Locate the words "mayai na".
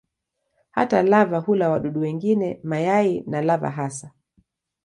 2.63-3.41